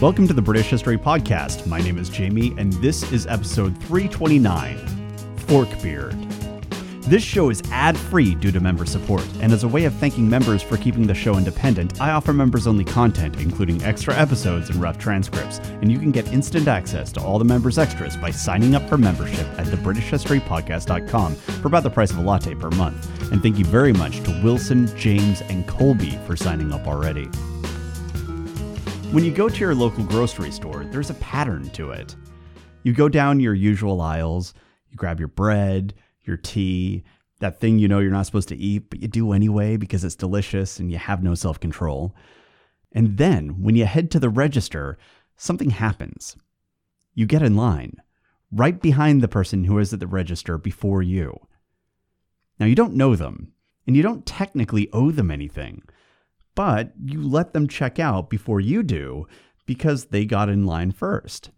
[0.00, 1.66] Welcome to the British History Podcast.
[1.66, 4.78] My name is Jamie, and this is episode 329
[5.38, 6.14] Forkbeard.
[7.02, 10.30] This show is ad free due to member support, and as a way of thanking
[10.30, 14.80] members for keeping the show independent, I offer members only content, including extra episodes and
[14.80, 18.76] rough transcripts, and you can get instant access to all the members' extras by signing
[18.76, 23.32] up for membership at thebritishhistorypodcast.com for about the price of a latte per month.
[23.32, 27.28] And thank you very much to Wilson, James, and Colby for signing up already.
[29.10, 32.14] When you go to your local grocery store, there's a pattern to it.
[32.82, 34.52] You go down your usual aisles,
[34.90, 35.94] you grab your bread,
[36.24, 37.04] your tea,
[37.40, 40.14] that thing you know you're not supposed to eat, but you do anyway because it's
[40.14, 42.14] delicious and you have no self control.
[42.92, 44.98] And then, when you head to the register,
[45.38, 46.36] something happens.
[47.14, 48.02] You get in line,
[48.52, 51.46] right behind the person who is at the register before you.
[52.60, 53.54] Now, you don't know them,
[53.86, 55.80] and you don't technically owe them anything
[56.58, 59.28] but you let them check out before you do
[59.64, 61.52] because they got in line first.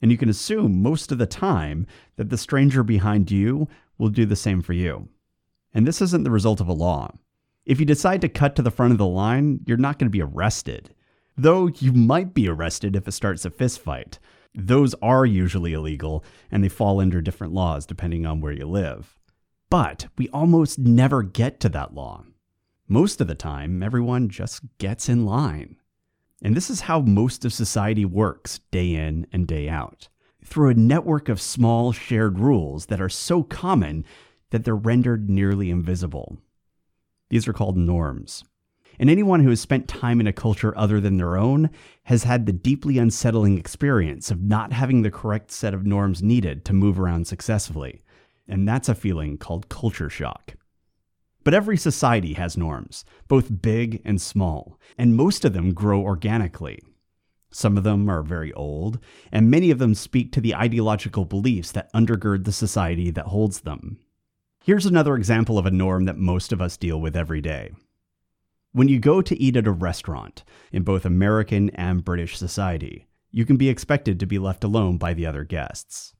[0.00, 4.24] And you can assume most of the time that the stranger behind you will do
[4.24, 5.10] the same for you.
[5.74, 7.12] And this isn't the result of a law.
[7.66, 10.10] If you decide to cut to the front of the line, you're not going to
[10.10, 10.94] be arrested.
[11.36, 14.16] Though you might be arrested if it starts a fistfight.
[14.54, 19.14] Those are usually illegal, and they fall under different laws depending on where you live.
[19.68, 22.24] But we almost never get to that law.
[22.88, 25.76] Most of the time, everyone just gets in line.
[26.42, 30.08] And this is how most of society works day in and day out
[30.44, 34.04] through a network of small shared rules that are so common
[34.50, 36.38] that they're rendered nearly invisible.
[37.30, 38.44] These are called norms.
[38.98, 41.70] And anyone who has spent time in a culture other than their own
[42.04, 46.64] has had the deeply unsettling experience of not having the correct set of norms needed
[46.66, 48.02] to move around successfully.
[48.46, 50.56] And that's a feeling called culture shock.
[51.44, 56.80] But every society has norms, both big and small, and most of them grow organically.
[57.50, 58.98] Some of them are very old,
[59.30, 63.60] and many of them speak to the ideological beliefs that undergird the society that holds
[63.60, 63.98] them.
[64.64, 67.72] Here's another example of a norm that most of us deal with every day.
[68.72, 73.44] When you go to eat at a restaurant, in both American and British society, you
[73.44, 76.14] can be expected to be left alone by the other guests.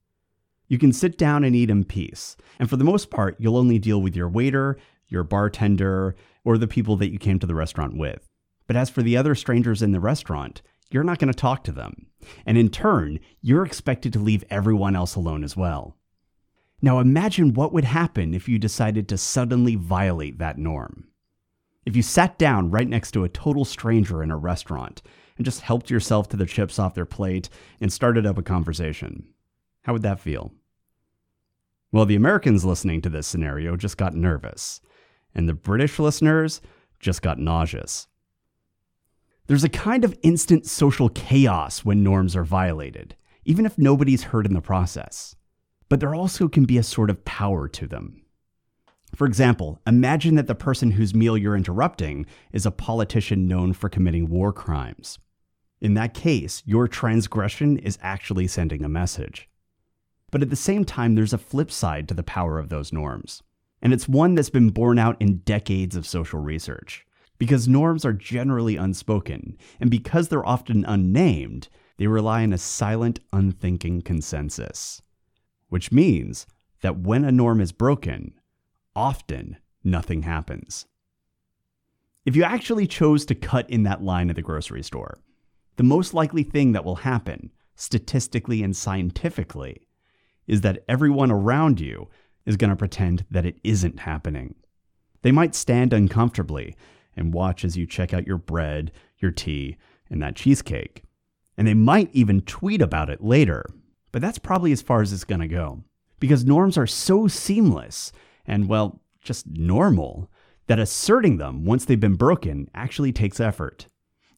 [0.69, 3.79] You can sit down and eat in peace, and for the most part, you'll only
[3.79, 4.77] deal with your waiter
[5.13, 8.27] your bartender, or the people that you came to the restaurant with.
[8.67, 11.73] But as for the other strangers in the restaurant, you're not going to talk to
[11.73, 12.07] them.
[12.47, 15.97] And in turn, you're expected to leave everyone else alone as well.
[16.81, 21.09] Now imagine what would happen if you decided to suddenly violate that norm.
[21.85, 25.03] If you sat down right next to a total stranger in a restaurant
[25.37, 27.49] and just helped yourself to the chips off their plate
[27.81, 29.27] and started up a conversation,
[29.83, 30.53] how would that feel?
[31.91, 34.81] Well, the Americans listening to this scenario just got nervous
[35.35, 36.61] and the British listeners
[37.01, 38.07] just got nauseous.
[39.47, 44.47] There's a kind of instant social chaos when norms are violated, even if nobody's hurt
[44.47, 45.35] in the process.
[45.89, 48.23] But there also can be a sort of power to them.
[49.15, 53.91] For example, imagine that the person whose meal you're interrupting is a politician known for
[53.91, 55.19] committing war crimes.
[55.83, 59.51] In that case, your transgression is actually sending a message.
[60.31, 63.43] But at the same time, there's a flip side to the power of those norms
[63.83, 67.05] and it's one that's been borne out in decades of social research.
[67.39, 73.19] Because norms are generally unspoken, and because they're often unnamed, they rely on a silent,
[73.33, 75.03] unthinking consensus.
[75.69, 76.47] Which means
[76.83, 78.35] that when a norm is broken,
[78.95, 80.87] often nothing happens.
[82.25, 85.19] If you actually chose to cut in that line at the grocery store,
[85.77, 89.89] the most likely thing that will happen, statistically and scientifically,
[90.47, 92.09] is that everyone around you
[92.47, 94.55] is going to pretend that it isn't happening.
[95.23, 96.77] They might stand uncomfortably
[97.17, 99.77] and watch as you check out your bread, your tea,
[100.11, 101.03] and that cheesecake.
[101.57, 103.65] And they might even tweet about it later.
[104.11, 105.85] But that's probably as far as it's going to go.
[106.19, 108.13] Because norms are so seamless
[108.47, 110.31] and, well, just normal
[110.67, 113.87] that asserting them once they've been broken actually takes effort.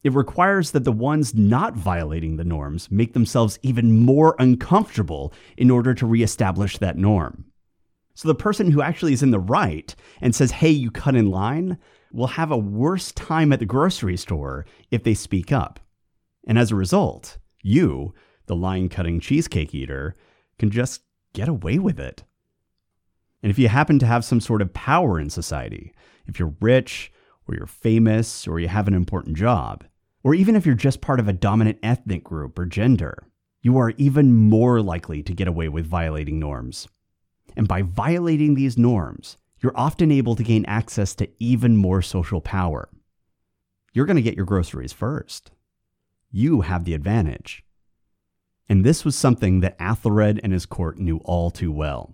[0.03, 5.71] It requires that the ones not violating the norms make themselves even more uncomfortable in
[5.71, 7.45] order to reestablish that norm.
[8.15, 11.29] So the person who actually is in the right and says, hey, you cut in
[11.29, 11.77] line,
[12.11, 15.81] will have a worse time at the grocery store if they speak up.
[16.47, 18.13] And as a result, you,
[18.45, 20.15] the line cutting cheesecake eater,
[20.57, 21.01] can just
[21.33, 22.23] get away with it.
[23.43, 25.93] And if you happen to have some sort of power in society,
[26.25, 27.11] if you're rich,
[27.47, 29.83] or you're famous, or you have an important job,
[30.23, 33.27] or even if you're just part of a dominant ethnic group or gender,
[33.61, 36.87] you are even more likely to get away with violating norms.
[37.55, 42.41] And by violating these norms, you're often able to gain access to even more social
[42.41, 42.89] power.
[43.93, 45.51] You're going to get your groceries first.
[46.31, 47.63] you have the advantage.
[48.67, 52.13] And this was something that Athelred and his court knew all too well.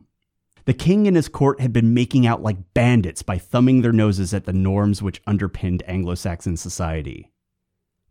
[0.66, 4.32] The king and his court had been making out like bandits by thumbing their noses
[4.32, 7.32] at the norms which underpinned Anglo Saxon society.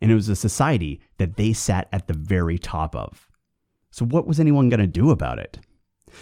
[0.01, 3.29] And it was a society that they sat at the very top of.
[3.93, 5.59] So, what was anyone going to do about it?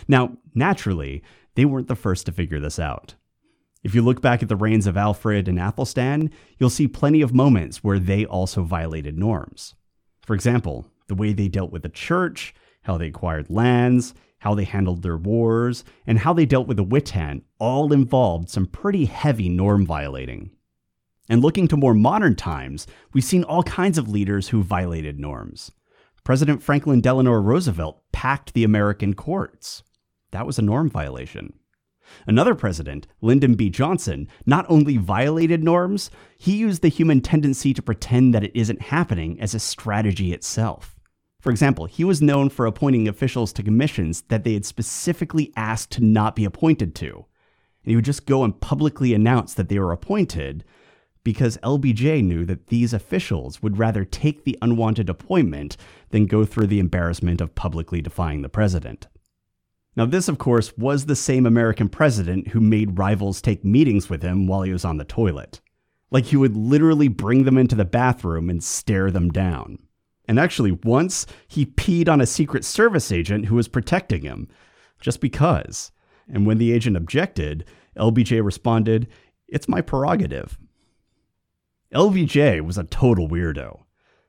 [0.06, 1.22] Now, naturally,
[1.54, 3.14] they weren't the first to figure this out.
[3.82, 7.34] If you look back at the reigns of Alfred and Athelstan, you'll see plenty of
[7.34, 9.74] moments where they also violated norms.
[10.22, 14.64] For example, the way they dealt with the church, how they acquired lands, how they
[14.64, 19.48] handled their wars, and how they dealt with the Witan all involved some pretty heavy
[19.48, 20.50] norm violating.
[21.28, 25.72] And looking to more modern times, we've seen all kinds of leaders who violated norms.
[26.28, 29.82] President Franklin Delano Roosevelt packed the American courts.
[30.30, 31.54] That was a norm violation.
[32.26, 33.70] Another president, Lyndon B.
[33.70, 38.82] Johnson, not only violated norms, he used the human tendency to pretend that it isn't
[38.82, 40.94] happening as a strategy itself.
[41.40, 45.92] For example, he was known for appointing officials to commissions that they had specifically asked
[45.92, 47.24] to not be appointed to.
[47.84, 50.62] And he would just go and publicly announce that they were appointed
[51.28, 55.76] because LBJ knew that these officials would rather take the unwanted appointment
[56.08, 59.08] than go through the embarrassment of publicly defying the president.
[59.94, 64.22] Now, this, of course, was the same American president who made rivals take meetings with
[64.22, 65.60] him while he was on the toilet.
[66.10, 69.80] Like he would literally bring them into the bathroom and stare them down.
[70.28, 74.48] And actually, once he peed on a Secret Service agent who was protecting him,
[74.98, 75.92] just because.
[76.26, 77.66] And when the agent objected,
[77.98, 79.08] LBJ responded,
[79.46, 80.58] It's my prerogative.
[81.94, 83.80] LBJ was a total weirdo.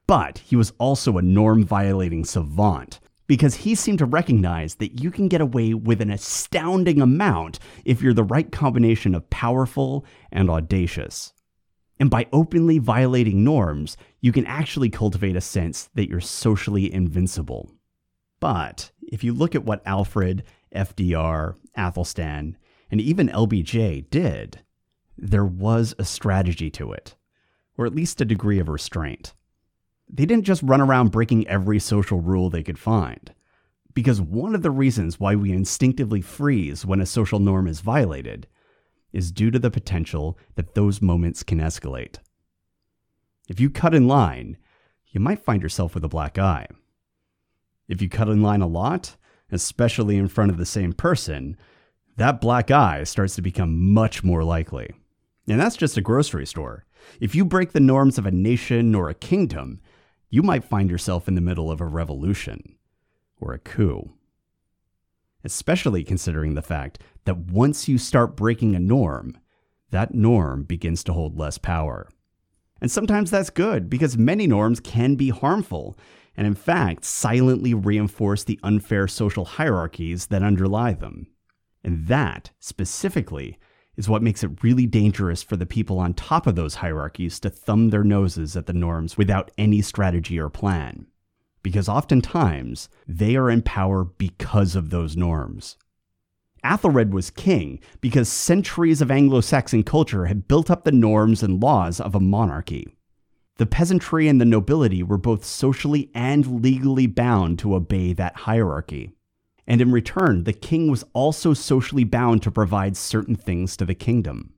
[0.07, 5.11] But he was also a norm violating savant because he seemed to recognize that you
[5.11, 10.50] can get away with an astounding amount if you're the right combination of powerful and
[10.50, 11.33] audacious.
[12.00, 17.69] And by openly violating norms, you can actually cultivate a sense that you're socially invincible.
[18.39, 22.55] But if you look at what Alfred, FDR, Athelstan,
[22.89, 24.62] and even LBJ did,
[25.17, 27.15] there was a strategy to it,
[27.79, 29.33] or at least a degree of restraint.
[30.09, 33.33] They didn't just run around breaking every social rule they could find.
[33.93, 38.47] Because one of the reasons why we instinctively freeze when a social norm is violated
[39.13, 42.17] is due to the potential that those moments can escalate.
[43.47, 44.57] If you cut in line,
[45.11, 46.67] you might find yourself with a black eye.
[47.87, 49.15] If you cut in line a lot,
[49.53, 51.55] especially in front of the same person,
[52.17, 54.91] that black eye starts to become much more likely.
[55.47, 56.85] And that's just a grocery store.
[57.19, 59.81] If you break the norms of a nation or a kingdom,
[60.30, 62.75] you might find yourself in the middle of a revolution
[63.40, 64.13] or a coup
[65.44, 69.38] especially considering the fact that once you start breaking a norm,
[69.92, 72.10] that norm begins to hold less power.
[72.81, 75.98] And sometimes that's good because many norms can be harmful
[76.36, 81.28] and, in fact, silently reinforce the unfair social hierarchies that underlie them.
[81.84, 83.57] And that, specifically,
[84.00, 87.51] is what makes it really dangerous for the people on top of those hierarchies to
[87.51, 91.06] thumb their noses at the norms without any strategy or plan
[91.63, 95.78] because oftentimes they are in power because of those norms.
[96.63, 101.62] Athelred was king because centuries of Anglo Saxon culture had built up the norms and
[101.62, 102.88] laws of a monarchy.
[103.58, 109.12] The peasantry and the nobility were both socially and legally bound to obey that hierarchy.
[109.69, 113.93] And in return, the king was also socially bound to provide certain things to the
[113.93, 114.55] kingdom.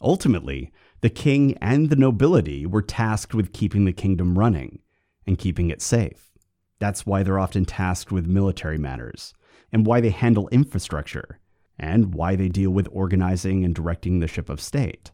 [0.00, 4.78] Ultimately, the king and the nobility were tasked with keeping the kingdom running,
[5.26, 6.30] and keeping it safe.
[6.78, 9.34] That's why they're often tasked with military matters,
[9.72, 11.40] and why they handle infrastructure,
[11.76, 15.10] and why they deal with organizing and directing the ship of state.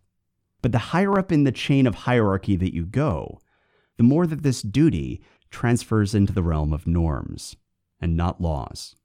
[0.60, 3.40] But the higher up in the chain of hierarchy that you go,
[3.96, 7.56] the more that this duty transfers into the realm of norms
[8.00, 8.96] and not laws.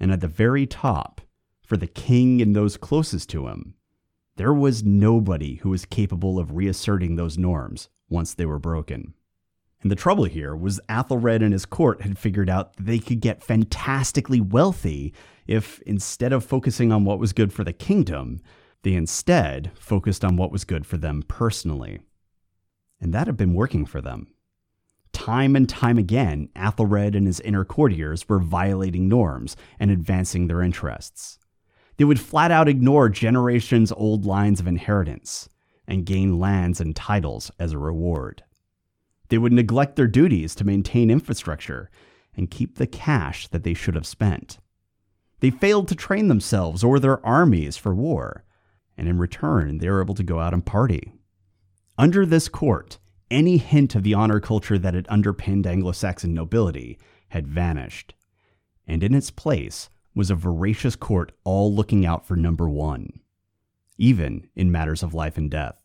[0.00, 1.20] And at the very top,
[1.62, 3.74] for the king and those closest to him,
[4.36, 9.14] there was nobody who was capable of reasserting those norms once they were broken.
[9.82, 13.44] And the trouble here was Athelred and his court had figured out they could get
[13.44, 15.12] fantastically wealthy
[15.46, 18.40] if, instead of focusing on what was good for the kingdom,
[18.82, 22.00] they instead focused on what was good for them personally.
[23.00, 24.28] And that had been working for them.
[25.18, 30.62] Time and time again, Athelred and his inner courtiers were violating norms and advancing their
[30.62, 31.40] interests.
[31.96, 35.48] They would flat out ignore generations old lines of inheritance
[35.88, 38.44] and gain lands and titles as a reward.
[39.28, 41.90] They would neglect their duties to maintain infrastructure
[42.36, 44.58] and keep the cash that they should have spent.
[45.40, 48.44] They failed to train themselves or their armies for war,
[48.96, 51.12] and in return, they were able to go out and party.
[51.98, 56.98] Under this court, any hint of the honor culture that had underpinned Anglo Saxon nobility
[57.28, 58.14] had vanished.
[58.86, 63.20] And in its place was a voracious court all looking out for number one,
[63.98, 65.80] even in matters of life and death.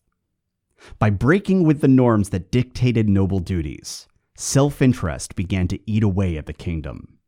[1.00, 6.38] By breaking with the norms that dictated noble duties, self interest began to eat away
[6.38, 7.20] at the kingdom.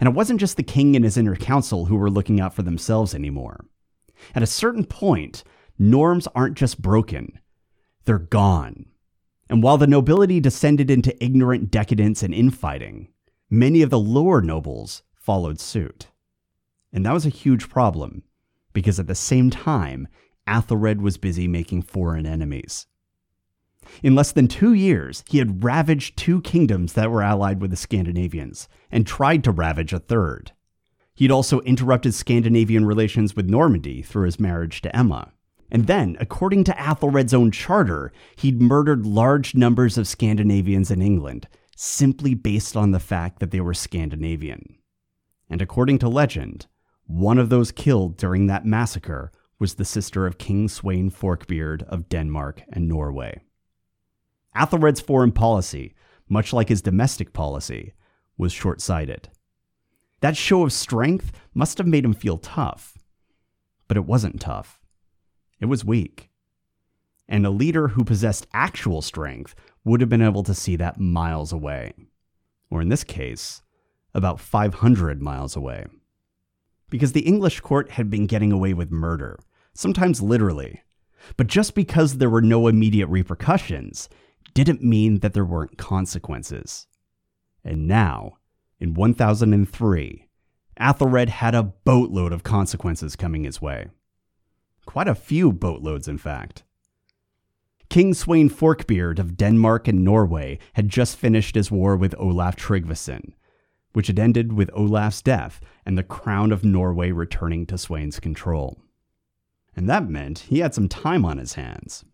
[0.00, 2.62] And it wasn't just the king and his inner council who were looking out for
[2.62, 3.66] themselves anymore.
[4.34, 5.44] At a certain point,
[5.78, 7.38] norms aren't just broken,
[8.04, 8.86] they're gone.
[9.48, 13.08] And while the nobility descended into ignorant decadence and infighting,
[13.50, 16.08] many of the lower nobles followed suit.
[16.92, 18.22] And that was a huge problem,
[18.72, 20.08] because at the same time,
[20.46, 22.86] Athelred was busy making foreign enemies.
[24.02, 27.76] In less than two years, he had ravaged two kingdoms that were allied with the
[27.76, 30.52] Scandinavians and tried to ravage a third.
[31.14, 35.32] He'd also interrupted Scandinavian relations with Normandy through his marriage to Emma.
[35.70, 41.48] And then, according to Athelred's own charter, he'd murdered large numbers of Scandinavians in England,
[41.76, 44.76] simply based on the fact that they were Scandinavian.
[45.48, 46.66] And according to legend,
[47.06, 52.08] one of those killed during that massacre was the sister of King Sweyn Forkbeard of
[52.08, 53.40] Denmark and Norway.
[54.56, 55.94] Athelred's foreign policy,
[56.28, 57.92] much like his domestic policy,
[58.38, 59.28] was short sighted.
[60.20, 62.96] That show of strength must have made him feel tough.
[63.88, 64.80] But it wasn't tough,
[65.64, 66.28] it was weak.
[67.26, 71.52] And a leader who possessed actual strength would have been able to see that miles
[71.52, 71.94] away.
[72.70, 73.62] Or in this case,
[74.12, 75.86] about 500 miles away.
[76.90, 79.38] Because the English court had been getting away with murder,
[79.72, 80.82] sometimes literally.
[81.38, 84.10] But just because there were no immediate repercussions
[84.52, 86.86] didn't mean that there weren't consequences.
[87.64, 88.36] And now,
[88.78, 90.28] in 1003,
[90.78, 93.88] Athelred had a boatload of consequences coming his way.
[94.86, 96.64] Quite a few boatloads, in fact.
[97.88, 103.34] King Sweyn Forkbeard of Denmark and Norway had just finished his war with Olaf Tryggvason,
[103.92, 108.80] which had ended with Olaf's death and the crown of Norway returning to Sweyn's control.
[109.76, 112.04] And that meant he had some time on his hands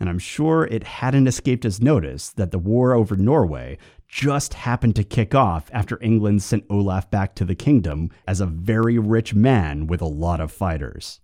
[0.00, 4.96] and I'm sure it hadn't escaped his notice that the war over Norway just happened
[4.96, 9.34] to kick off after England sent Olaf back to the kingdom as a very rich
[9.34, 11.20] man with a lot of fighters.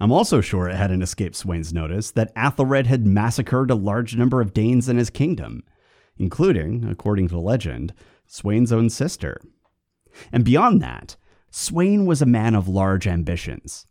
[0.00, 4.40] I'm also sure it hadn't escaped Sweyn's notice that Athelred had massacred a large number
[4.40, 5.62] of Danes in his kingdom,
[6.18, 7.94] including, according to legend,
[8.28, 9.40] Sweyn's own sister.
[10.32, 11.16] And beyond that,
[11.50, 13.86] Sweyn was a man of large ambitions.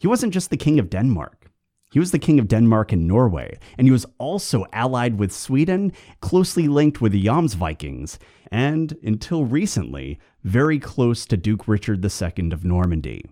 [0.00, 1.52] He wasn't just the king of Denmark.
[1.92, 5.92] He was the king of Denmark and Norway, and he was also allied with Sweden,
[6.20, 8.18] closely linked with the Jomsvikings,
[8.50, 13.24] and, until recently, very close to Duke Richard II of Normandy.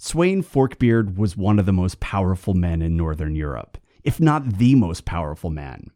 [0.00, 4.74] Sweyn Forkbeard was one of the most powerful men in Northern Europe, if not the
[4.74, 5.90] most powerful man.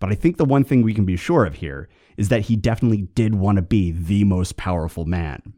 [0.00, 2.56] But I think the one thing we can be sure of here is that he
[2.56, 5.54] definitely did want to be the most powerful man.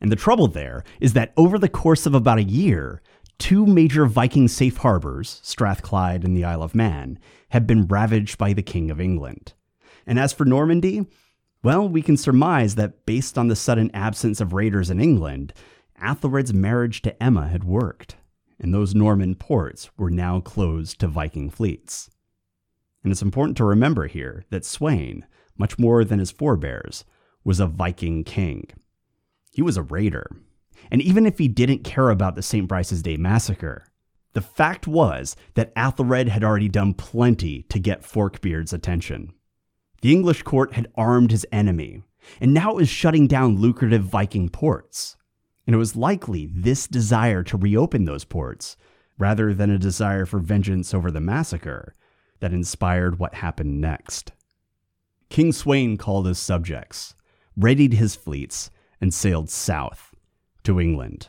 [0.00, 3.02] And the trouble there is that over the course of about a year,
[3.38, 7.20] Two major Viking safe harbors, Strathclyde and the Isle of Man,
[7.50, 9.54] had been ravaged by the King of England.
[10.06, 11.06] And as for Normandy,
[11.62, 15.52] well, we can surmise that based on the sudden absence of raiders in England,
[16.02, 18.16] Athelred's marriage to Emma had worked,
[18.58, 22.10] and those Norman ports were now closed to Viking fleets.
[23.02, 25.22] And it's important to remember here that Sweyn,
[25.56, 27.04] much more than his forebears,
[27.44, 28.68] was a Viking king.
[29.52, 30.30] He was a raider,
[30.90, 32.68] and even if he didn't care about the St.
[32.68, 33.86] Brice's Day massacre,
[34.34, 39.32] the fact was that Athelred had already done plenty to get Forkbeard's attention.
[40.02, 42.02] The English court had armed his enemy,
[42.40, 45.16] and now it was shutting down lucrative Viking ports.
[45.68, 48.78] And it was likely this desire to reopen those ports,
[49.18, 51.92] rather than a desire for vengeance over the massacre,
[52.40, 54.32] that inspired what happened next.
[55.28, 57.14] King Sweyn called his subjects,
[57.54, 60.14] readied his fleets, and sailed south
[60.62, 61.28] to England,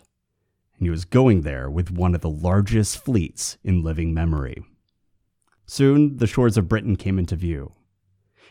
[0.77, 4.63] and he was going there with one of the largest fleets in living memory.
[5.65, 7.73] Soon, the shores of Britain came into view,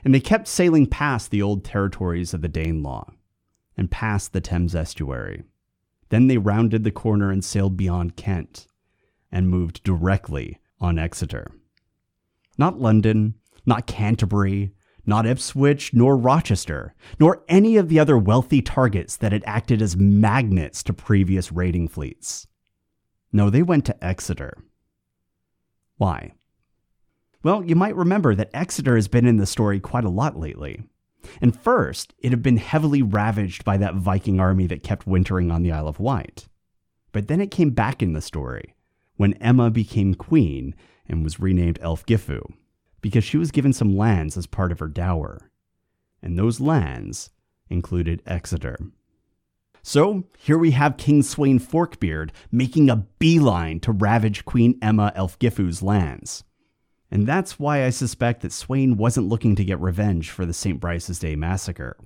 [0.05, 3.11] and they kept sailing past the old territories of the Danelaw
[3.75, 5.45] and past the Thames estuary.
[6.11, 8.67] Then they rounded the corner and sailed beyond Kent
[9.31, 11.51] and moved directly on Exeter.
[12.57, 13.35] Not London,
[13.67, 14.73] not Canterbury,
[15.07, 19.97] not Ipswich nor Rochester, nor any of the other wealthy targets that had acted as
[19.97, 22.47] magnets to previous raiding fleets.
[23.33, 24.57] No, they went to Exeter.
[25.97, 26.35] Why?
[27.43, 30.83] Well, you might remember that Exeter has been in the story quite a lot lately.
[31.41, 35.63] And first, it had been heavily ravaged by that Viking army that kept wintering on
[35.63, 36.49] the Isle of Wight.
[37.13, 38.75] But then it came back in the story
[39.17, 40.75] when Emma became queen
[41.07, 42.41] and was renamed Elfgifu.
[43.01, 45.51] because she was given some lands as part of her dower.
[46.23, 47.31] And those lands
[47.71, 48.79] included Exeter.
[49.83, 55.83] So here we have King Sweyn Forkbeard making a beeline to ravage Queen Emma Elfgifu's
[55.83, 56.45] lands.
[57.11, 60.79] And that's why I suspect that Sweyn wasn't looking to get revenge for the St.
[60.79, 61.97] Brice's Day massacre.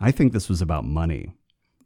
[0.00, 1.32] I think this was about money.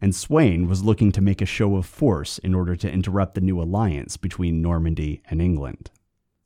[0.00, 3.40] And Sweyn was looking to make a show of force in order to interrupt the
[3.40, 5.90] new alliance between Normandy and England,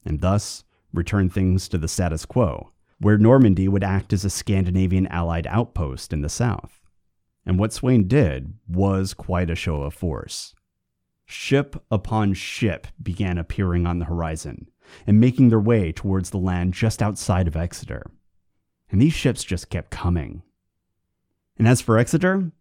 [0.04, 5.06] and thus return things to the status quo, where Normandy would act as a Scandinavian
[5.08, 6.80] allied outpost in the south.
[7.44, 10.54] And what Sweyn did was quite a show of force.
[11.26, 14.68] Ship upon ship began appearing on the horizon
[15.06, 18.10] and making their way towards the land just outside of Exeter.
[18.90, 20.42] And these ships just kept coming.
[21.58, 22.52] And as for Exeter,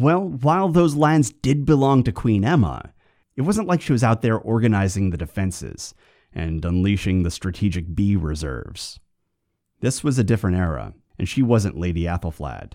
[0.00, 2.92] well, while those lands did belong to Queen Emma,
[3.36, 5.94] it wasn't like she was out there organizing the defenses
[6.32, 9.00] and unleashing the strategic bee reserves.
[9.80, 12.72] This was a different era, and she wasn't Lady Athelflaed.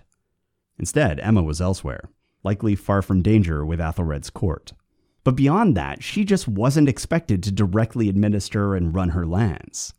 [0.78, 2.08] Instead, Emma was elsewhere,
[2.42, 4.72] likely far from danger with Athelred's court.
[5.24, 9.94] But beyond that, she just wasn't expected to directly administer and run her lands.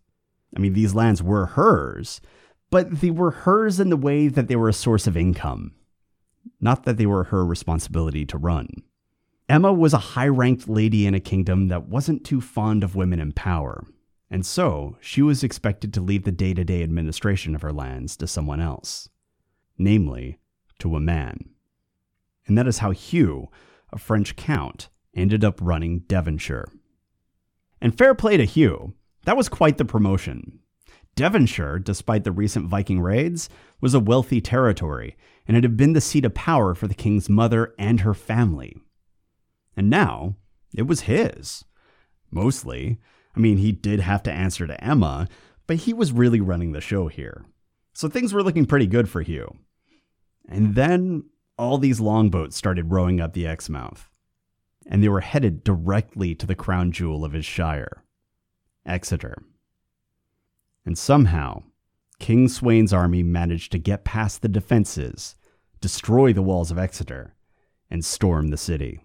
[0.55, 2.21] I mean, these lands were hers,
[2.69, 5.73] but they were hers in the way that they were a source of income,
[6.61, 8.69] not that they were her responsibility to run.
[9.49, 13.19] Emma was a high ranked lady in a kingdom that wasn't too fond of women
[13.19, 13.85] in power,
[14.29, 18.15] and so she was expected to leave the day to day administration of her lands
[18.17, 19.09] to someone else,
[19.77, 20.39] namely,
[20.79, 21.49] to a man.
[22.47, 23.49] And that is how Hugh,
[23.91, 26.67] a French count, ended up running Devonshire.
[27.81, 28.93] And fair play to Hugh,
[29.25, 30.59] that was quite the promotion.
[31.15, 35.15] Devonshire, despite the recent Viking raids, was a wealthy territory,
[35.47, 38.75] and it had been the seat of power for the king's mother and her family.
[39.77, 40.35] And now,
[40.75, 41.63] it was his.
[42.31, 42.99] Mostly.
[43.35, 45.27] I mean, he did have to answer to Emma,
[45.67, 47.45] but he was really running the show here.
[47.93, 49.55] So things were looking pretty good for Hugh.
[50.49, 51.23] And then
[51.57, 54.09] all these longboats started rowing up the Exmouth
[54.85, 58.03] and they were headed directly to the crown jewel of his shire,
[58.85, 59.43] Exeter.
[60.85, 61.63] And somehow,
[62.19, 65.35] King Sweyn's army managed to get past the defenses,
[65.81, 67.35] destroy the walls of Exeter,
[67.89, 68.99] and storm the city.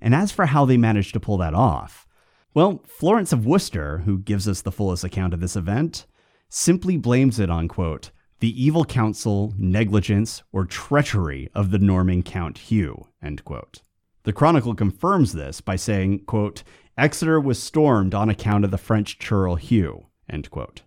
[0.00, 2.06] And as for how they managed to pull that off,
[2.54, 6.06] well, Florence of Worcester, who gives us the fullest account of this event,
[6.48, 12.58] simply blames it on, quote, the evil counsel, negligence, or treachery of the Norman Count
[12.58, 13.80] Hugh, end quote.
[14.24, 16.62] The Chronicle confirms this by saying, quote,
[16.96, 20.82] Exeter was stormed on account of the French churl Hugh, end quote.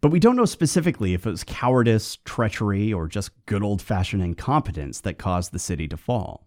[0.00, 4.22] But we don't know specifically if it was cowardice, treachery, or just good old fashioned
[4.22, 6.46] incompetence that caused the city to fall.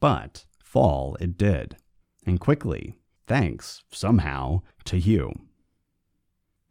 [0.00, 1.76] But fall it did,
[2.26, 5.32] and quickly, thanks, somehow, to Hugh.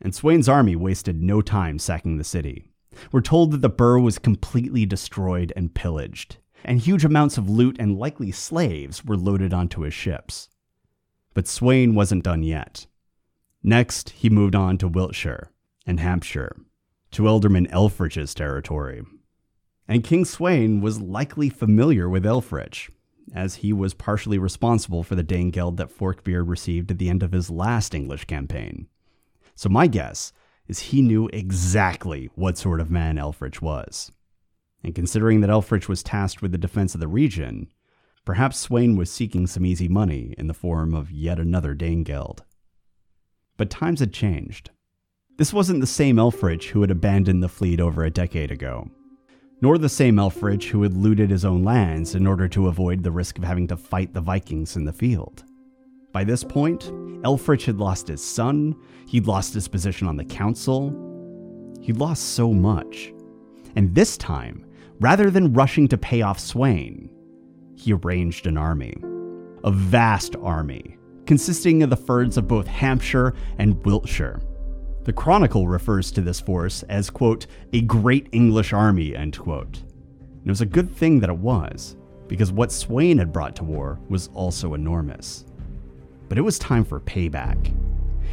[0.01, 2.65] And Sweyn's army wasted no time sacking the city.
[3.11, 7.77] We're told that the burh was completely destroyed and pillaged, and huge amounts of loot
[7.79, 10.49] and likely slaves were loaded onto his ships.
[11.33, 12.87] But Sweyn wasn't done yet.
[13.63, 15.51] Next, he moved on to Wiltshire
[15.85, 16.55] and Hampshire,
[17.11, 19.03] to Ealdorman Elfrich's territory.
[19.87, 22.89] And King Sweyn was likely familiar with Elfrich,
[23.33, 27.31] as he was partially responsible for the Danegeld that Forkbeard received at the end of
[27.31, 28.87] his last English campaign.
[29.55, 30.33] So my guess
[30.67, 34.11] is he knew exactly what sort of man Elfrich was.
[34.83, 37.71] And considering that Elfrich was tasked with the defense of the region,
[38.25, 42.39] perhaps Sweyn was seeking some easy money in the form of yet another Danegeld.
[43.57, 44.71] But times had changed.
[45.37, 48.89] This wasn't the same Elfrich who had abandoned the fleet over a decade ago,
[49.61, 53.11] nor the same Elfrich who had looted his own lands in order to avoid the
[53.11, 55.43] risk of having to fight the Vikings in the field.
[56.11, 56.91] By this point,
[57.23, 58.75] Elfrich had lost his son,
[59.07, 60.89] he'd lost his position on the council,
[61.81, 63.13] he'd lost so much.
[63.75, 64.65] And this time,
[65.01, 67.09] Rather than rushing to pay off Sweyn,
[67.75, 68.95] he arranged an army.
[69.63, 74.39] A vast army, consisting of the fyrds of both Hampshire and Wiltshire.
[75.05, 79.79] The Chronicle refers to this force as, quote, a great English army, end quote.
[79.79, 81.95] And it was a good thing that it was,
[82.27, 85.45] because what Sweyn had brought to war was also enormous.
[86.29, 87.73] But it was time for payback.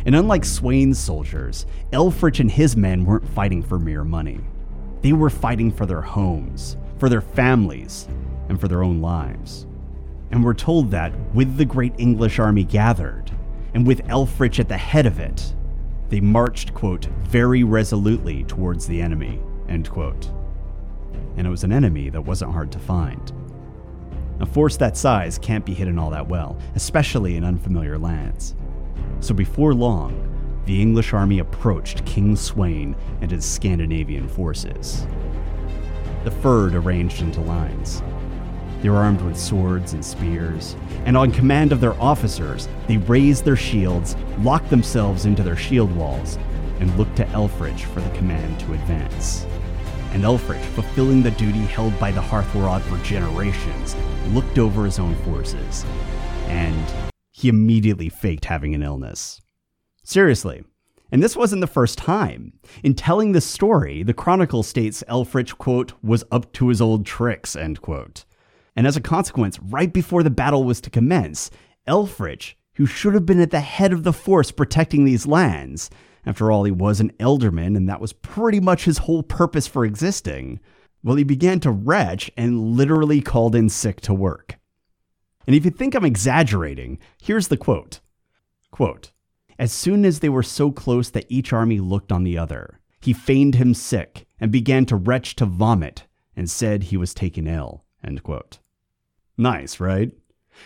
[0.05, 4.41] And unlike Sweyn's soldiers, Elfrich and his men weren't fighting for mere money.
[5.01, 8.09] They were fighting for their homes, for their families,
[8.49, 9.67] and for their own lives.
[10.31, 13.31] And we're told that with the great English army gathered,
[13.75, 15.55] and with Elfrich at the head of it,
[16.09, 20.31] they marched, quote, very resolutely towards the enemy, end quote.
[21.37, 23.33] And it was an enemy that wasn't hard to find.
[24.41, 28.55] A force that size can't be hidden all that well, especially in unfamiliar lands.
[29.21, 30.28] So before long,
[30.69, 35.07] the English army approached King Sweyn and his Scandinavian forces.
[36.25, 38.03] The Fyrd arranged into lines.
[38.83, 40.77] They were armed with swords and spears,
[41.07, 45.91] and on command of their officers, they raised their shields, locked themselves into their shield
[45.97, 46.37] walls,
[46.81, 49.47] and looked to Elfrich for the command to advance.
[50.13, 53.97] And Elfrich, fulfilling the duty held by the Hearthrod for generations,
[54.35, 55.87] looked over his own forces,
[56.47, 59.41] and he immediately faked having an illness.
[60.09, 60.65] Seriously.
[61.13, 62.55] And this wasn't the first time.
[62.83, 67.55] In telling this story, the Chronicle states Elfrich, quote, was up to his old tricks,
[67.55, 68.25] end quote.
[68.75, 71.51] And as a consequence, right before the battle was to commence,
[71.87, 75.91] Elfrich, who should have been at the head of the force protecting these lands,
[76.25, 79.85] after all, he was an ealdorman, and that was pretty much his whole purpose for
[79.85, 80.59] existing,
[81.03, 84.59] well, he began to retch and literally called in sick to work.
[85.47, 88.01] And if you think I'm exaggerating, here's the quote
[88.71, 89.13] Quote,
[89.59, 93.13] As soon as they were so close that each army looked on the other, he
[93.13, 97.85] feigned him sick and began to retch to vomit and said he was taken ill.
[99.37, 100.13] Nice, right?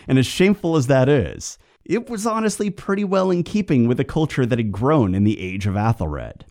[0.07, 4.03] And as shameful as that is, it was honestly pretty well in keeping with the
[4.03, 6.45] culture that had grown in the age of Athelred.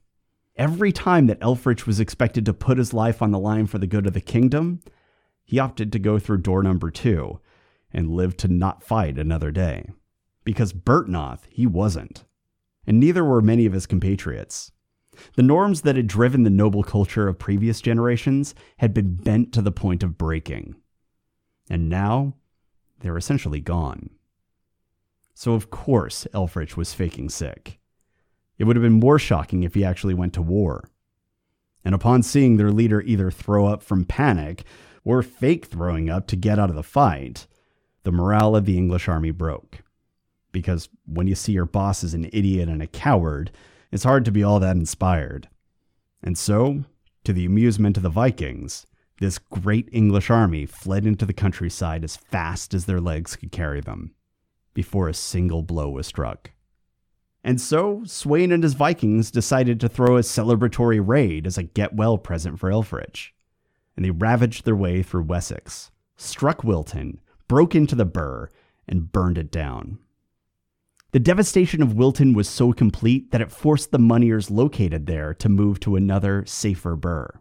[0.57, 3.87] Every time that Elfrich was expected to put his life on the line for the
[3.87, 4.81] good of the kingdom,
[5.45, 7.41] he opted to go through door number two
[7.93, 9.89] and lived to not fight another day.
[10.45, 12.25] Because Byrhtnoth, he wasn't.
[12.87, 14.73] And neither were many of his compatriots.
[15.37, 19.63] The norms that had driven the noble culture of previous generations had been bent to
[19.63, 20.77] the point of breaking.
[21.69, 22.35] And now,
[23.01, 24.11] they're essentially gone.
[25.35, 27.79] So, of course, Elfrich was faking sick.
[28.59, 30.89] It would have been more shocking if he actually went to war.
[31.85, 34.65] And upon seeing their leader either throw up from panic
[35.05, 37.47] or fake throwing up to get out of the fight,
[38.05, 39.82] the morale of the English army broke.
[40.53, 43.51] Because when you see your boss as an idiot and a coward,
[43.91, 45.49] it's hard to be all that inspired.
[46.23, 46.85] And so,
[47.25, 48.87] to the amusement of the Vikings,
[49.19, 53.81] this great English army fled into the countryside as fast as their legs could carry
[53.81, 54.15] them,
[54.75, 56.51] before a single blow was struck.
[57.45, 61.95] And so, Sweyn and his Vikings decided to throw a celebratory raid as a get
[61.95, 63.31] well present for Elfrich.
[63.97, 68.49] And they ravaged their way through Wessex, struck Wilton, broke into the burh,
[68.87, 69.99] and burned it down.
[71.13, 75.49] The devastation of Wilton was so complete that it forced the moneyers located there to
[75.51, 77.39] move to another, safer burh.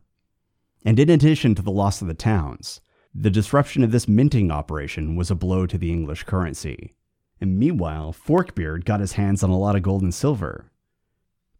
[0.83, 2.81] And in addition to the loss of the towns,
[3.15, 6.95] the disruption of this minting operation was a blow to the English currency.
[7.39, 10.69] And meanwhile, Forkbeard got his hands on a lot of gold and silver.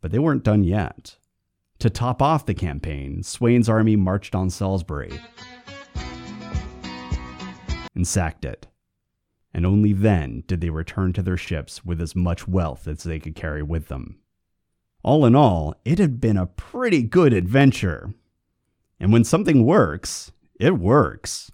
[0.02, 1.16] But they weren't done yet.
[1.80, 5.18] To top off the campaign, Sweyn's army marched on Salisbury,
[7.96, 8.68] and sacked it.
[9.54, 13.20] And only then did they return to their ships with as much wealth as they
[13.20, 14.20] could carry with them.
[15.04, 18.14] All in all, it had been a pretty good adventure.
[19.00, 21.52] And when something works, it works.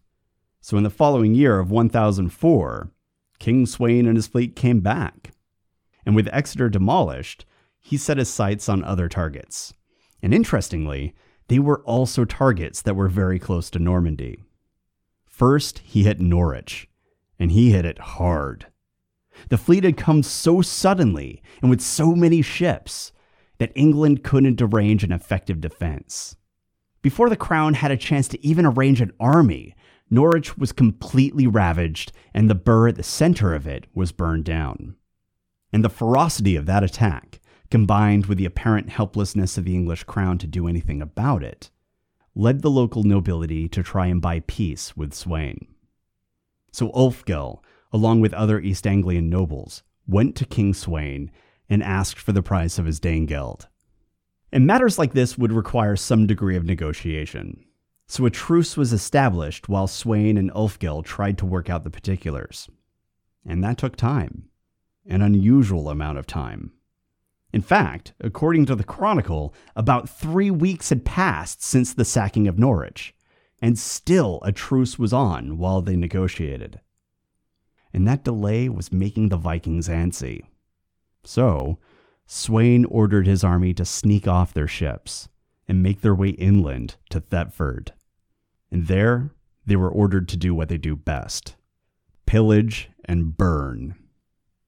[0.60, 2.92] So in the following year of 1004,
[3.40, 5.32] King Sweyn and his fleet came back.
[6.06, 7.46] And with Exeter demolished,
[7.80, 9.74] he set his sights on other targets.
[10.22, 11.16] And interestingly,
[11.48, 14.44] they were also targets that were very close to Normandy.
[15.26, 16.90] First, he hit Norwich,
[17.40, 18.68] and he hit it hard.
[19.50, 23.12] The fleet had come so suddenly and with so many ships
[23.60, 26.36] that England couldn't arrange an effective defense.
[27.02, 29.76] Before the crown had a chance to even arrange an army,
[30.10, 34.96] Norwich was completely ravaged and the burh at the center of it was burned down.
[35.72, 40.38] And the ferocity of that attack, combined with the apparent helplessness of the English crown
[40.40, 41.70] to do anything about it,
[42.36, 45.68] led the local nobility to try and buy peace with Sweyn.
[46.78, 51.32] So Ulfkel, along with other East Anglian nobles, went to King Sweyn
[51.68, 53.66] and asked for the price of his Danegeld.
[54.52, 57.66] And matters like this would require some degree of negotiation.
[58.06, 62.70] So a truce was established while Sweyn and Ulfkel tried to work out the particulars.
[63.44, 64.50] And that took time,
[65.08, 66.74] an unusual amount of time.
[67.52, 72.60] In fact, according to the Chronicle, about three weeks had passed since the sacking of
[72.60, 73.16] Norwich,
[73.62, 76.80] and still a truce was on while they negotiated.
[77.94, 80.46] And that delay was making the Vikings antsy.
[81.24, 81.80] So,
[82.28, 85.30] Sweyn ordered his army to sneak off their ships
[85.68, 87.94] and make their way inland to Thetford.
[88.72, 89.32] And there,
[89.66, 91.56] they were ordered to do what they do best
[92.26, 93.96] pillage and burn.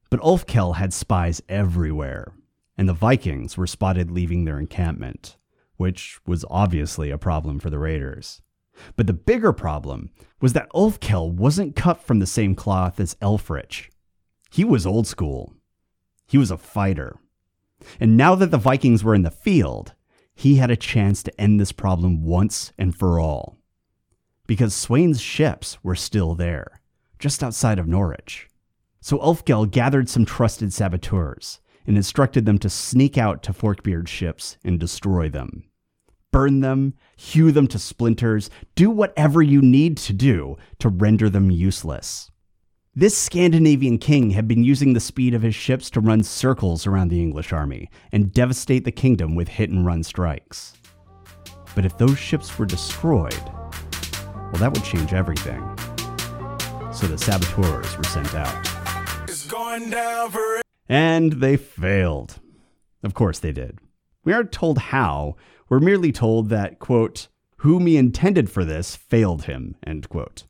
[0.09, 2.33] But Ulfkel had spies everywhere,
[2.77, 5.35] and the Vikings were spotted leaving their encampment,
[5.75, 8.41] which was obviously a problem for the raiders.
[8.95, 10.09] But the bigger problem
[10.41, 13.89] was that Ulfkel wasn't cut from the same cloth as Elfrich.
[14.51, 15.53] He was old school.
[16.27, 17.17] He was a fighter.
[17.99, 19.93] And now that the Vikings were in the field,
[20.33, 23.57] he had a chance to end this problem once and for all.
[24.47, 26.81] Because Sweyn's ships were still there,
[27.19, 28.47] just outside of Norwich.
[29.01, 34.57] So Ulfkel gathered some trusted saboteurs and instructed them to sneak out to Forkbeard's ships
[34.63, 35.68] and destroy them.
[36.31, 41.49] Burn them, hew them to splinters, do whatever you need to do to render them
[41.49, 42.29] useless.
[42.95, 47.09] This Scandinavian king had been using the speed of his ships to run circles around
[47.09, 50.73] the English army and devastate the kingdom with hit and run strikes.
[51.75, 53.41] But if those ships were destroyed,
[54.33, 55.61] well, that would change everything.
[56.91, 58.67] So the saboteurs were sent out.
[60.89, 62.39] And they failed.
[63.03, 63.79] Of course they did.
[64.25, 65.35] We aren't told how,
[65.69, 67.27] we're merely told that, quote,
[67.57, 70.45] whom he intended for this failed him, end quote.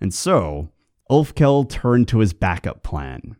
[0.00, 0.70] And so,
[1.10, 3.36] Ulfkel turned to his backup plan.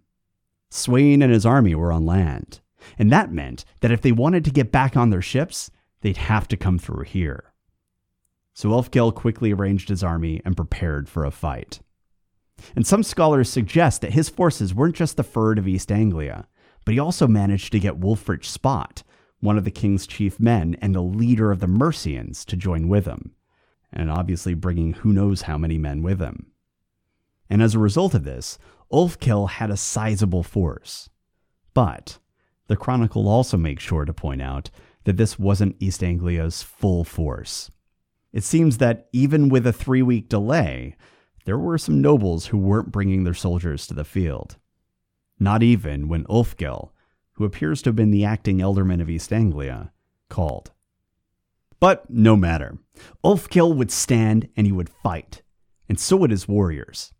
[0.70, 2.60] Sweyn and his army were on land,
[2.98, 6.48] and that meant that if they wanted to get back on their ships, they'd have
[6.48, 7.52] to come through here.
[8.54, 11.80] So Ulfkel quickly arranged his army and prepared for a fight.
[12.76, 16.46] And some scholars suggest that his forces weren't just the Fyrd of East Anglia,
[16.84, 19.02] but he also managed to get Wulfrich Spot,
[19.42, 23.04] one of the king's chief men and the leader of the Mercians, to join with
[23.04, 23.32] him,
[23.92, 26.52] and obviously bringing who knows how many men with him
[27.52, 28.58] and as a result of this,
[28.90, 31.10] Ulfkel had a sizable force.
[31.74, 32.16] But
[32.66, 34.70] the Chronicle also makes sure to point out
[35.04, 37.70] that this wasn't East Anglia's full force.
[38.32, 40.96] It seems that even with a three week delay,
[41.44, 44.56] there were some nobles who weren't bringing their soldiers to the field.
[45.38, 46.92] Not even when Ulfkel,
[47.34, 49.92] who appears to have been the acting ealdorman of East Anglia,
[50.28, 50.72] called.
[51.80, 52.78] But no matter.
[53.24, 55.42] Ulfkel would stand and he would fight,
[55.88, 57.12] and so would his warriors.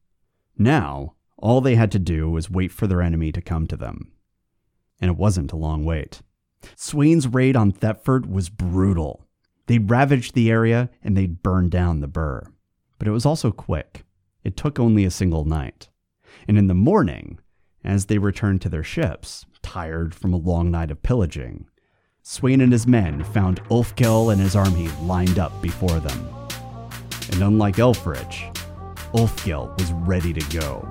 [0.56, 4.12] Now, all they had to do was wait for their enemy to come to them.
[5.00, 6.22] And it wasn't a long wait.
[6.76, 9.26] Sweyn's raid on Thetford was brutal.
[9.66, 12.46] They'd ravaged the area and they'd burned down the burh.
[12.98, 14.04] But it was also quick.
[14.44, 15.88] It took only a single night.
[16.46, 17.40] And in the morning,
[17.82, 21.66] as they returned to their ships, tired from a long night of pillaging,
[22.22, 26.28] Sweyn and his men found Ulfkel and his army lined up before them.
[27.30, 28.54] And unlike Elfrich,
[29.14, 30.86] Ulfkel was ready to go,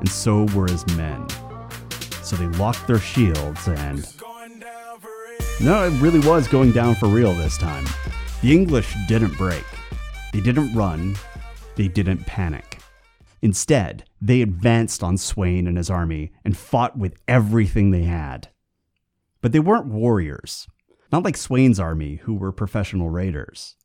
[0.00, 1.24] and so were his men.
[2.20, 4.04] So they locked their shields and.
[5.60, 7.84] No, it really was going down for real this time.
[8.42, 9.64] The English didn't break,
[10.32, 11.14] they didn't run,
[11.76, 12.73] they didn't panic.
[13.44, 18.48] Instead, they advanced on Sweyn and his army and fought with everything they had.
[19.42, 20.66] But they weren't warriors,
[21.12, 23.76] not like Sweyn's army, who were professional raiders.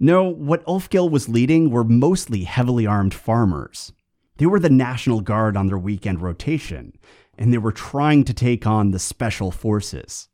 [0.00, 3.92] No, what Ulfkel was leading were mostly heavily armed farmers.
[4.38, 6.92] They were the National Guard on their weekend rotation,
[7.38, 10.28] and they were trying to take on the special forces.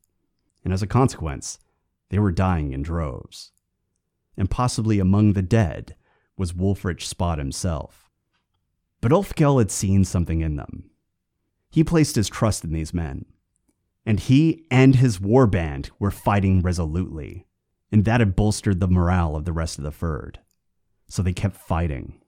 [0.64, 1.58] And as a consequence,
[2.08, 3.52] they were dying in droves.
[4.38, 5.96] And possibly among the dead
[6.38, 8.03] was Wulfrich Spot himself.
[9.04, 10.88] But Ulfkel had seen something in them.
[11.70, 13.26] He placed his trust in these men,
[14.06, 17.46] and he and his war band were fighting resolutely
[17.94, 20.38] and that had bolstered the morale of the rest of the Fyrd.
[21.06, 22.20] So they kept fighting.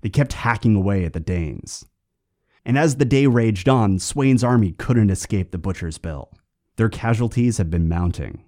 [0.00, 1.84] They kept hacking away at the Danes.
[2.64, 6.32] And as the day raged on, Sweyn's army couldn't escape the butcher's bill.
[6.76, 8.44] Their casualties had been mounting.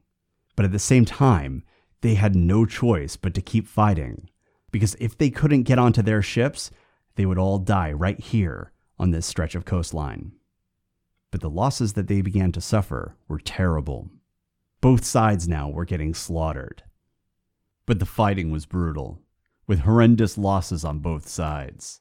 [0.56, 1.64] But at the same time,
[2.02, 4.30] they had no choice but to keep fighting,
[4.70, 6.70] because if they couldn't get onto their ships,
[7.18, 10.30] they would all die right here on this stretch of coastline.
[11.32, 14.08] But the losses that they began to suffer were terrible.
[14.80, 16.84] Both sides now were getting slaughtered.
[17.86, 19.20] But the fighting was brutal,
[19.66, 22.00] with horrendous losses on both sides.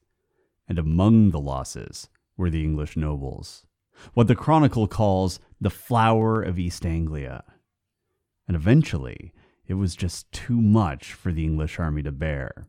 [0.69, 3.65] And among the losses were the English nobles,
[4.13, 7.43] what the Chronicle calls the flower of East Anglia.
[8.47, 9.33] And eventually,
[9.65, 12.67] it was just too much for the English army to bear.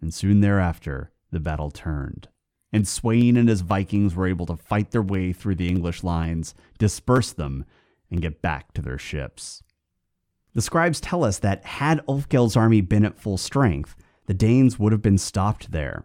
[0.00, 2.28] And soon thereafter, the battle turned,
[2.72, 6.54] and Sweyn and his Vikings were able to fight their way through the English lines,
[6.78, 7.64] disperse them,
[8.10, 9.62] and get back to their ships.
[10.54, 13.94] The scribes tell us that had Ulfkel's army been at full strength,
[14.26, 16.04] the Danes would have been stopped there.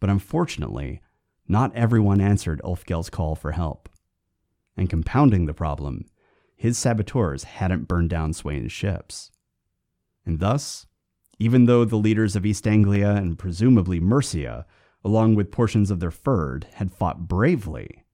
[0.00, 1.02] But unfortunately,
[1.46, 3.88] not everyone answered Ulfkel's call for help.
[4.76, 6.06] And compounding the problem,
[6.56, 9.30] his saboteurs hadn't burned down Sweyn's ships.
[10.24, 10.86] And thus,
[11.40, 14.66] even though the leaders of East Anglia and presumably Mercia,
[15.02, 18.04] along with portions of their Fyrd, had fought bravely,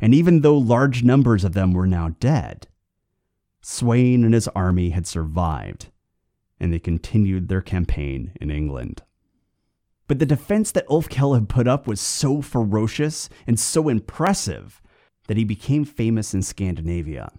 [0.00, 2.66] and even though large numbers of them were now dead,
[3.62, 5.90] Sweyn and his army had survived,
[6.58, 9.02] and they continued their campaign in England.
[10.08, 14.80] But the defense that Ulfkel had put up was so ferocious and so impressive
[15.26, 17.32] that he became famous in Scandinavia.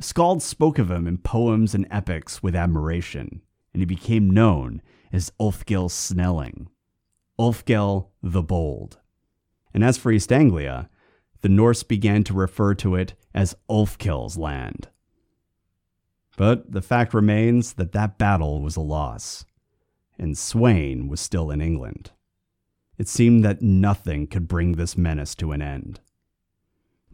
[0.00, 3.42] Skalds spoke of him in poems and epics with admiration,
[3.76, 4.80] and he became known
[5.12, 6.70] as Ulfkel Snelling,
[7.38, 9.00] Ulfkel the Bold.
[9.74, 10.88] And as for East Anglia,
[11.42, 14.88] the Norse began to refer to it as Ulfkel's land.
[16.38, 19.44] But the fact remains that that battle was a loss,
[20.18, 22.12] and Sweyn was still in England.
[22.96, 26.00] It seemed that nothing could bring this menace to an end.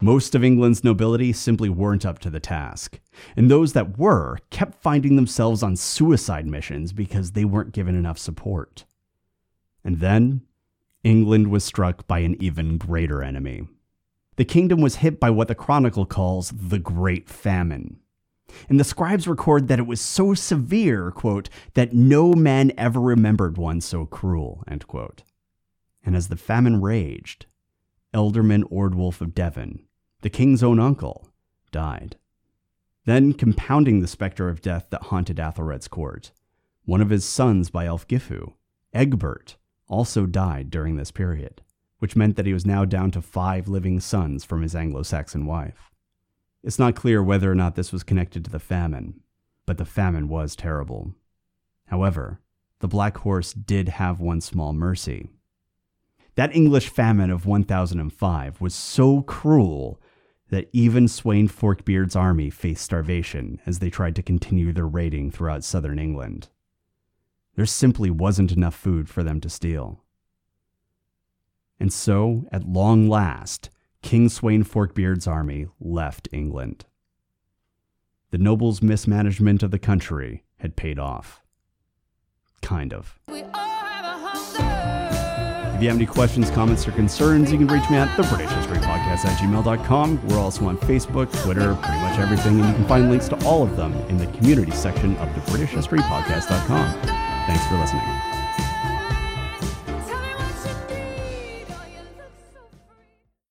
[0.01, 2.99] Most of England's nobility simply weren't up to the task,
[3.35, 8.17] and those that were kept finding themselves on suicide missions because they weren't given enough
[8.17, 8.85] support.
[9.83, 10.41] And then,
[11.03, 13.67] England was struck by an even greater enemy.
[14.35, 17.99] The kingdom was hit by what the Chronicle calls the Great Famine.
[18.69, 23.57] And the scribes record that it was so severe, quote, that no man ever remembered
[23.57, 25.23] one so cruel, end quote.
[26.05, 27.45] And as the famine raged,
[28.13, 29.85] Ealdorman Ordwulf of Devon
[30.23, 31.29] the king's own uncle,
[31.71, 32.15] died.
[33.05, 36.31] Then, compounding the specter of death that haunted Athelred's court,
[36.85, 38.53] one of his sons by Ælfgifu,
[38.93, 39.57] Egbert,
[39.89, 41.61] also died during this period,
[41.99, 45.45] which meant that he was now down to five living sons from his Anglo Saxon
[45.45, 45.91] wife.
[46.63, 49.19] It's not clear whether or not this was connected to the famine,
[49.65, 51.13] but the famine was terrible.
[51.87, 52.39] However,
[52.79, 55.31] the Black Horse did have one small mercy.
[56.35, 60.01] That English famine of 1005 was so cruel
[60.49, 65.63] that even Sweyn Forkbeard's army faced starvation as they tried to continue their raiding throughout
[65.63, 66.49] southern England.
[67.55, 70.03] There simply wasn't enough food for them to steal.
[71.79, 73.69] And so, at long last,
[74.01, 76.85] King Sweyn Forkbeard's army left England.
[78.31, 81.41] The nobles' mismanagement of the country had paid off.
[82.61, 83.19] Kind of.
[85.83, 88.49] If you have any questions, comments, or concerns, you can reach me at the British
[88.51, 90.27] History Podcast at gmail.com.
[90.29, 93.63] We're also on Facebook, Twitter, pretty much everything, and you can find links to all
[93.63, 97.01] of them in the community section of the British History Podcast.com.
[97.47, 98.32] Thanks for listening.